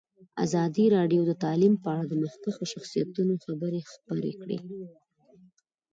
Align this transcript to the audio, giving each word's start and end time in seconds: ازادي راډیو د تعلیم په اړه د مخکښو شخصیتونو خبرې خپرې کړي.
ازادي 0.45 0.85
راډیو 0.95 1.21
د 1.25 1.31
تعلیم 1.43 1.73
په 1.83 1.89
اړه 1.95 2.05
د 2.07 2.13
مخکښو 2.23 2.63
شخصیتونو 2.73 3.33
خبرې 3.45 3.81
خپرې 3.93 4.31
کړي. 4.41 4.57